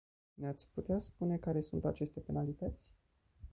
Ne-ați 0.33 0.67
putea 0.73 0.99
spune 0.99 1.37
care 1.37 1.61
sunt 1.61 1.85
aceste 1.85 2.19
penalități? 2.19 2.91